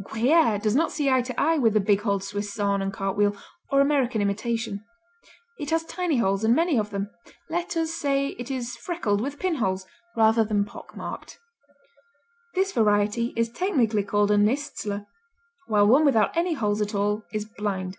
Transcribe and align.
Gruyère 0.00 0.62
does 0.62 0.74
not 0.74 0.90
see 0.90 1.10
eye 1.10 1.20
to 1.20 1.38
eye 1.38 1.58
with 1.58 1.74
the 1.74 1.78
big 1.78 2.00
holed 2.00 2.24
Swiss 2.24 2.56
Saanen 2.56 2.90
cartwheel 2.94 3.36
or 3.70 3.82
American 3.82 4.22
imitation. 4.22 4.82
It 5.58 5.68
has 5.68 5.84
tiny 5.84 6.16
holes, 6.16 6.44
and 6.44 6.56
many 6.56 6.78
of 6.78 6.88
them; 6.88 7.10
let 7.50 7.76
us 7.76 7.92
say 7.92 8.28
it 8.28 8.50
is 8.50 8.74
freckled 8.74 9.20
with 9.20 9.38
pinholes, 9.38 9.84
rather 10.16 10.44
than 10.44 10.64
pock 10.64 10.96
marked. 10.96 11.38
This 12.54 12.72
variety 12.72 13.34
is 13.36 13.50
technically 13.50 14.02
called 14.02 14.30
a 14.30 14.38
niszler, 14.38 15.04
while 15.66 15.86
one 15.86 16.06
without 16.06 16.34
any 16.34 16.54
holes 16.54 16.80
at 16.80 16.94
all 16.94 17.24
is 17.30 17.44
"blind." 17.44 17.98